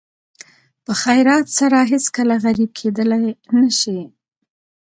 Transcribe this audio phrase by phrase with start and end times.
[0.85, 3.25] په خیرات سره هېڅکله غریب کېدلی
[3.59, 3.99] نه شئ.